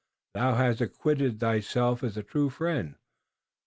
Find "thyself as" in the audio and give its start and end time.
1.39-2.17